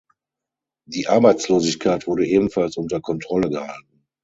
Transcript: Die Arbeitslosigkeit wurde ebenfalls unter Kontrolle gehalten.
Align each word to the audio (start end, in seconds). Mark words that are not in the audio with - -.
Die 0.87 1.07
Arbeitslosigkeit 1.09 2.07
wurde 2.07 2.25
ebenfalls 2.25 2.75
unter 2.75 3.01
Kontrolle 3.01 3.51
gehalten. 3.51 4.01